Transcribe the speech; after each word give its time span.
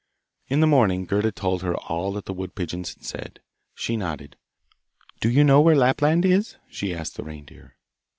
In 0.47 0.61
the 0.61 0.65
morning 0.65 1.05
Gerda 1.05 1.31
told 1.31 1.61
her 1.61 1.75
all 1.75 2.11
that 2.13 2.25
the 2.25 2.33
wood 2.33 2.55
pigeons 2.55 2.95
had 2.95 3.03
said. 3.03 3.39
She 3.75 3.95
nodded. 3.95 4.35
'Do 5.19 5.29
you 5.29 5.43
know 5.43 5.61
where 5.61 5.75
Lapland 5.75 6.25
is?' 6.25 6.57
she 6.67 6.91
asked 6.91 7.17
the 7.17 7.23
reindeer. 7.23 7.75